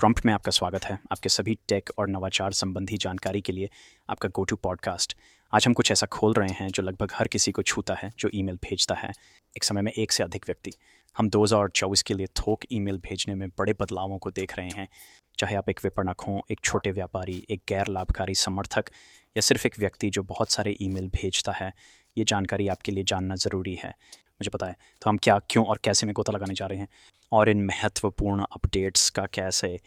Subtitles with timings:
[0.00, 3.68] Prompt में आपका स्वागत है आपके सभी टेक और नवाचार संबंधी जानकारी के लिए
[4.10, 5.16] आपका गो टू पॉडकास्ट
[5.52, 8.30] आज हम कुछ ऐसा खोल रहे हैं जो लगभग हर किसी को छूता है, जो
[8.34, 9.12] ईमेल भेजता है,
[9.56, 10.72] एक समय में एक से अधिक व्यक्ति।
[11.16, 14.68] हम दो हज़ार चौबीस के लिए थोक ईमेल भेजने में बड़े बदलावों को देख रहे
[14.68, 14.88] हैं।
[15.38, 18.90] चाहे आप एक विपणक हों, एक छोटे व्यापारी, एक गैर लाभकारी समर्थक,
[19.36, 21.72] या सिर्फ़ एक व्यक्ति जो बहुत सारे ईमेल भेजता है,
[22.18, 23.94] ये जानकारी आपके लिए जानना ज़रूरी है।
[24.40, 26.88] मुझे पता है। तो हम क्या, क्यों और कैसे में गोता लगाने जा रहे हैं?
[27.32, 29.78] और इन महत्वपूर्ण अपडेट्स का कैसे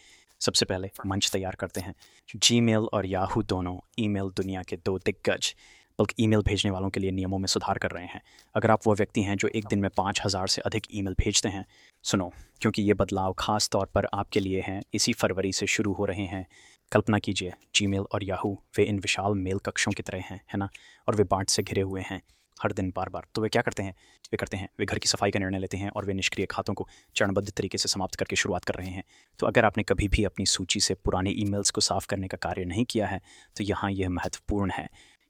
[0.41, 1.93] सबसे पहले मंच तैयार करते हैं?
[2.35, 5.53] जी और याहू दोनों ईमेल दुनिया के दो दिग्गज,
[5.99, 8.21] बल्कि ईमेल भेजने वालों के लिए नियमों में सुधार कर रहे हैं।
[8.55, 11.49] अगर आप वो व्यक्ति हैं जो एक दिन में पाँच हज़ार से अधिक ईमेल भेजते
[11.49, 11.65] हैं,
[12.05, 16.05] सुनो, क्योंकि ये बदलाव खास तौर पर आपके लिए हैं, इसी फरवरी से शुरू हो
[16.05, 16.45] रहे हैं।
[16.91, 20.69] कल्पना कीजिए जी और याहू वे इन विशाल मेल कक्षों की तरह हैं, है ना?
[21.07, 22.21] और वे बांट से घिरे हुए हैं।
[22.61, 23.93] हर दिन बार बार तो वे क्या करते हैं?
[24.31, 26.73] वे करते हैं, वे घर की सफ़ाई का निर्णय लेते हैं और वे निष्क्रिय खातों
[26.73, 29.03] को चरणबद्ध तरीके से समाप्त करके शुरुआत कर रहे हैं।
[29.39, 32.65] तो अगर आपने कभी भी अपनी सूची से पुराने ईमेल्स को साफ़ करने का कार्य
[32.65, 33.21] नहीं किया है
[33.55, 34.87] तो यहाँ यह महत्वपूर्ण है।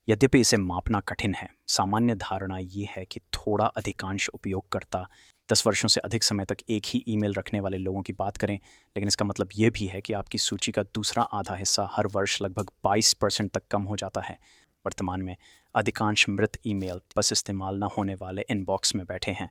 [0.08, 5.08] यद्यपि इसे मापना कठिन है, सामान्य धारणा ये है कि थोड़ा अधिकांश उपयोगकर्ता
[5.50, 8.54] दस वर्षों से अधिक समय तक एक ही ईमेल रखने वाले लोगों की बात करें,
[8.56, 12.42] लेकिन इसका मतलब ये भी है कि आपकी सूची का दूसरा आधा हिस्सा हर वर्ष
[12.42, 14.38] लगभग 22 परसेंट तक कम हो जाता है।
[14.86, 15.36] वर्तमान में
[15.76, 19.50] अधिकांश मृत ईमेल बस इस्तेमाल न होने वाले इनबॉक्स में बैठे हैं।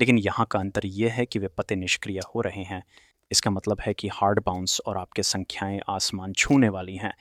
[0.00, 2.82] लेकिन यहाँ का अंतर यह है कि वे पते निष्क्रिय हो रहे हैं।
[3.30, 7.12] इसका मतलब है कि हार्ड बाउंस और आपके संख्याएँ आसमान छूने वाली हैं।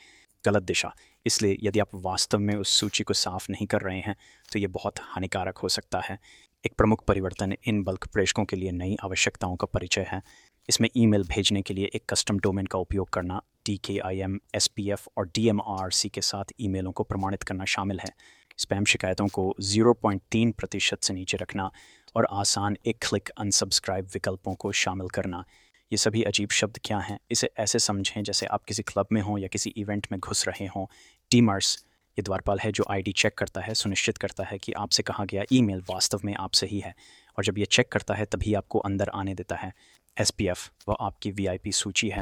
[0.44, 0.94] गलत दिशा।
[1.26, 4.16] इसलिए यदि आप वास्तव में उस सूची को साफ़ नहीं कर रहे हैं
[4.52, 6.18] तो ये बहुत हानिकारक हो सकता है।
[6.66, 10.22] एक प्रमुख परिवर्तन इन बल्क प्रेषकों के लिए नई आवश्यकताओं का परिचय है।
[10.70, 14.40] इसमें ईमेल भेजने के लिए एक कस्टम डोमेन का उपयोग करना D K I M
[14.56, 18.00] S P F और डी एम आर सी के साथ ईमेलों को प्रमाणित करना शामिल
[18.00, 18.10] है।
[18.58, 21.72] स्पैम शिकायतों को 0.3 प्रतिशत से नीचे रखना
[22.16, 25.44] और आसान एक क्लिक अनसब्सक्राइब विकल्पों को शामिल करना।
[25.92, 27.20] ये सभी अजीब शब्द क्या हैं?
[27.32, 30.66] इसे ऐसे समझें जैसे आप किसी क्लब में हों या किसी इवेंट में घुस रहे
[30.66, 30.86] हों।
[31.32, 31.78] टीमर्स
[32.18, 35.44] ये द्वारपाल है जो आईडी चेक करता है, सुनिश्चित करता है कि आपसे कहा गया
[35.52, 36.94] ईमेल वास्तव में आपसे ही है
[37.38, 39.74] और जब ये चेक करता है तभी आपको अंदर आने देता है।
[40.20, 42.22] एस पी एफ़ वह आपकी वी आई पी सूची है।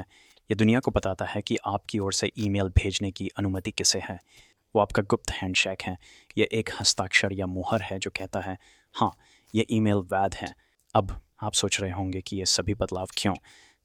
[0.50, 4.20] ये दुनिया को बताता है कि आपकी ओर से ईमेल भेजने की अनुमति किसे है।
[4.76, 5.98] वो आपका गुप्त हैंडशेक है।
[6.38, 8.58] ये एक हस्ताक्षर या मुहर है जो कहता है
[8.96, 9.12] हाँ
[9.56, 10.54] ये ईमेल वैध है।
[10.96, 13.34] अब आप सोच रहे होंगे कि ये सभी बदलाव क्यों?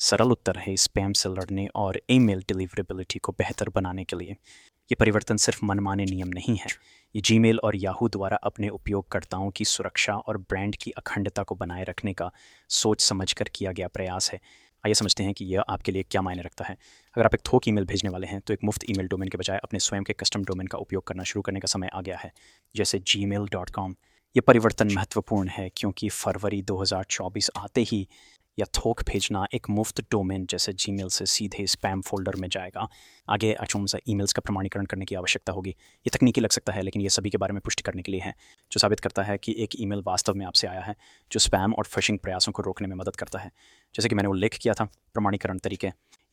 [0.00, 4.36] सरल उत्तर है स्पैम से लड़ने और ईमेल डिलीवरेबिलिटी को बेहतर बनाने के लिए।
[4.90, 6.66] ये परिवर्तन सिर्फ़ मनमाने नियम नहीं है।
[7.14, 11.84] ये जीमेल और याहू द्वारा अपने उपयोगकर्ताओं की सुरक्षा और ब्रांड की अखंडता को बनाए
[11.84, 12.30] रखने का
[12.70, 14.40] सोच समझकर किया गया प्रयास है।
[14.84, 16.76] आइए समझते हैं कि यह आपके लिए क्या मायने रखता है।
[17.16, 19.58] अगर आप एक थोक ईमेल भेजने वाले हैं तो एक मुफ़्त ईमेल डोमेन के बजाय
[19.64, 22.32] अपने स्वयं के कस्टम डोमेन का उपयोग करना शुरू करने का समय आ गया है,
[22.74, 23.94] जैसे जी मेल डॉट कॉम
[24.36, 28.06] ये परिवर्तन महत्वपूर्ण है, क्योंकि फरवरी 2024 आते ही
[28.58, 32.88] या थोक भेजना एक मुफ़्त डोमेन जैसे जीमेल से सीधे स्पैम फोल्डर में जाएगा।
[33.28, 36.82] आगे अचूम से ईमेल्स का प्रमाणीकरण करने की आवश्यकता होगी। ये तकनीकी लग सकता है,
[36.82, 38.34] लेकिन ये सभी के बारे में पुष्टि करने के लिए है,
[38.72, 40.96] जो साबित करता है कि एक ईमेल वास्तव में आपसे आया है,
[41.32, 43.50] जो स्पैम और फिशिंग प्रयासों को रोकने में मदद करता है।
[43.94, 45.86] जैसे कि मैंने उल्लेख किया था प्रमाणीकरण तरीके।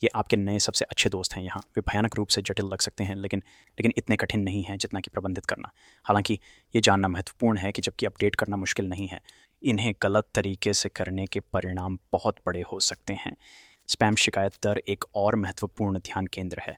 [0.03, 3.03] ये आपके नए सबसे अच्छे दोस्त हैं यहाँ। वे भयानक रूप से जटिल लग सकते
[3.03, 3.39] हैं, लेकिन
[3.71, 5.71] लेकिन इतने कठिन नहीं हैं जितना कि प्रबंधित करना।
[6.03, 6.39] हालाँकि
[6.75, 9.21] ये जानना महत्वपूर्ण है कि जबकि अपडेट करना मुश्किल नहीं है।
[9.61, 13.35] इन्हें गलत तरीके से करने के परिणाम बहुत बड़े हो सकते हैं।
[13.89, 16.77] स्पैम शिकायत दर एक और महत्वपूर्ण ध्यान केंद्र है।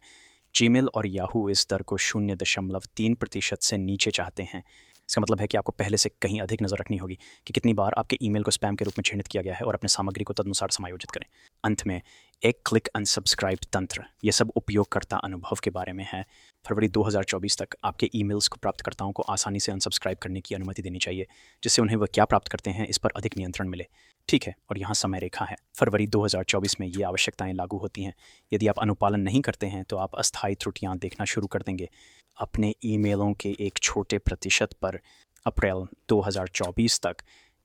[0.55, 4.63] जीमेल और याहू इस दर को शून्य दशमलव तीन प्रतिशत से नीचे चाहते हैं।
[5.09, 7.93] इसका मतलब है कि आपको पहले से कहीं अधिक नज़र रखनी होगी कि कितनी बार
[7.97, 10.33] आपके ईमेल को स्पैम के रूप में चिन्हित किया गया है और अपने सामग्री को
[10.33, 11.25] तदनुसार समायोजित करें।
[11.63, 12.01] अंत में
[12.45, 16.25] एक क्लिक अनसब्सक्राइब तंत्र ये सब उपयोगकर्ता अनुभव के बारे में है।
[16.65, 20.99] फरवरी 2024 तक आपके ईमेल्स को प्राप्तकर्ताओं को आसानी से अनसब्सक्राइब करने की अनुमति देनी
[20.99, 21.27] चाहिए,
[21.63, 23.85] जिससे उन्हें वह क्या प्राप्त करते हैं इस पर अधिक नियंत्रण मिले।
[24.27, 28.13] ठीक है, और यहाँ समय रेखा है। फरवरी 2024 में ये आवश्यकताएँ लागू होती हैं।
[28.53, 31.89] यदि आप अनुपालन नहीं करते हैं तो आप अस्थायी त्रुटियाँ देखना शुरू कर देंगे।
[32.37, 34.99] अपने ईमेलों के एक छोटे प्रतिशत पर
[35.45, 37.15] अप्रैल 2024 तक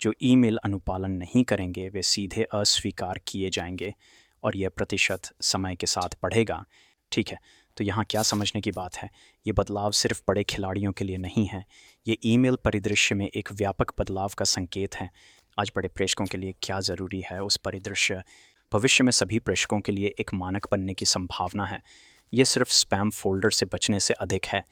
[0.00, 3.94] जो ईमेल अनुपालन नहीं करेंगे, वे सीधे अस्वीकार किए जाएँगे।
[4.47, 6.65] और यह प्रतिशत समय के साथ बढ़ेगा।
[7.13, 7.39] ठीक है
[7.77, 9.09] तो यहाँ क्या समझने की बात है?
[9.47, 11.65] ये बदलाव सिर्फ़ बड़े खिलाड़ियों के लिए नहीं है।
[12.07, 15.10] ये ईमेल परिदृश्य में एक व्यापक बदलाव का संकेत है।
[15.59, 18.22] आज बड़े प्रेषकों के लिए क्या ज़रूरी है उस परिदृश्य?
[18.72, 21.83] भविष्य में सभी प्रेषकों के लिए एक मानक बनने की संभावना है।
[22.33, 24.63] ये सिर्फ़ स्पैम फोल्डर से बचने से अधिक है।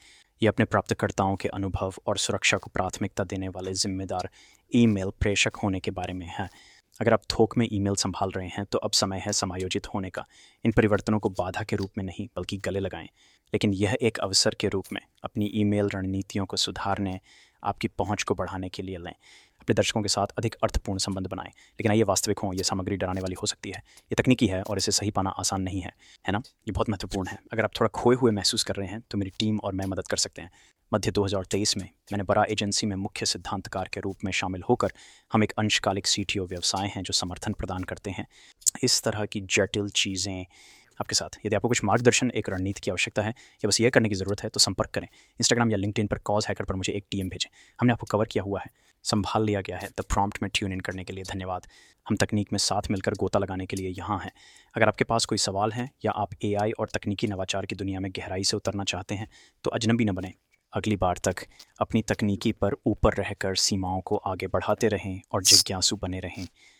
[0.41, 4.29] ये अपने प्राप्तकर्ताओं के अनुभव और सुरक्षा को प्राथमिकता देने वाले जिम्मेदार
[4.75, 6.49] ईमेल प्रेषक होने के बारे में है।
[7.01, 10.25] अगर आप थोक में ईमेल संभाल रहे हैं तो अब समय है समायोजित होने का।
[10.65, 13.05] इन परिवर्तनों को बाधा के रूप में नहीं, बल्कि गले लगाएँ।
[13.53, 17.19] लेकिन यह एक अवसर के रूप में अपनी ईमेल रणनीतियों को सुधारने,
[17.63, 19.13] आपकी पहुँच को बढ़ाने के लिए लें।
[19.65, 23.21] अपने दर्शकों के साथ अधिक अर्थपूर्ण संबंध बनाएँ। लेकिन आइए वास्तविक हों, ये सामग्री डराने
[23.21, 25.91] वाली हो सकती है। ये तकनीकी है और इसे सही पाना आसान नहीं है
[26.25, 26.41] है ना?
[26.67, 29.31] ये बहुत महत्वपूर्ण है। अगर आप थोड़ा खोए हुए महसूस कर रहे हैं तो मेरी
[29.39, 30.51] टीम और मैं मदद कर सकते हैं।
[30.91, 34.91] मध्य 2023 में मैंने बड़ा एजेंसी में मुख्य सिद्धांतकार के रूप में शामिल होकर
[35.33, 38.27] हम एक अंशकालिक सी व्यवसाय हैं जो समर्थन प्रदान करते हैं।
[38.83, 40.45] इस तरह की जटिल चीज़ें
[40.99, 44.09] आपके साथ। यदि आपको कुछ मार्गदर्शन, एक रणनीति की आवश्यकता है या बस ये करने
[44.09, 47.05] की ज़रूरत है तो संपर्क करें। इंस्टाग्राम या लिंकड पर कॉज हैकर पर मुझे एक
[47.11, 47.49] टीएम भेजें।
[47.79, 48.71] हमने आपको कवर किया हुआ है।
[49.05, 51.67] संभाल लिया गया है। द प्रॉम्प्ट में ट्यून इन करने के लिए धन्यवाद।
[52.07, 54.31] हम तकनीक में साथ मिलकर गोता लगाने के लिए यहाँ हैं।
[54.75, 58.11] अगर आपके पास कोई सवाल है या आप एआई और तकनीकी नवाचार की दुनिया में
[58.11, 59.27] गहराई से उतरना चाहते हैं
[59.63, 60.33] तो अजनबी न बने।
[60.73, 61.45] अगली बार तक
[61.81, 66.47] अपनी तकनीकी पर ऊपर रहकर सीमाओं को आगे बढ़ाते रहें और जिज्ञासु बने रहें।